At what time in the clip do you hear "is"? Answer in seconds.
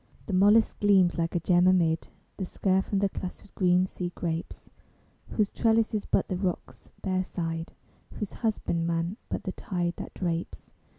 5.93-6.05